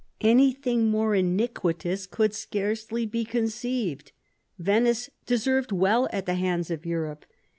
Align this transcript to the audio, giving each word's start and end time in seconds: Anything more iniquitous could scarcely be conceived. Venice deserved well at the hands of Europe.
Anything 0.21 0.89
more 0.89 1.13
iniquitous 1.13 2.07
could 2.07 2.33
scarcely 2.33 3.05
be 3.05 3.23
conceived. 3.23 4.11
Venice 4.57 5.11
deserved 5.27 5.71
well 5.71 6.09
at 6.11 6.25
the 6.25 6.33
hands 6.33 6.71
of 6.71 6.87
Europe. 6.87 7.23